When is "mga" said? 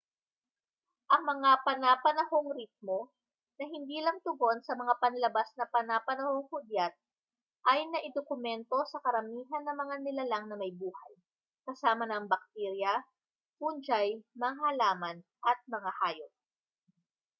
1.31-1.51, 4.81-4.93, 9.81-9.95, 14.43-14.61, 15.75-15.91